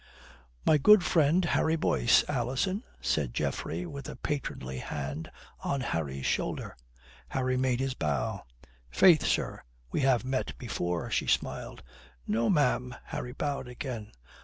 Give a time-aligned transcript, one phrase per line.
[0.65, 6.75] "My good friend, Harry Boyce, Alison," said Geoffrey with a patronly hand on Harry's shoulder.
[7.27, 8.43] Harry made his bow.
[8.89, 9.61] "Faith, sir,
[9.91, 11.83] we have met before," she smiled.
[12.25, 14.11] "No, ma'am," Harry bowed again.